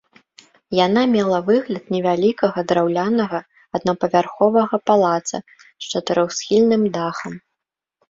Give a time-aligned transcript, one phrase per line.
[0.85, 3.39] Яна мела выгляд невялікага драўлянага
[3.77, 7.33] аднапавярховага палаца з чатырохсхільным дахам.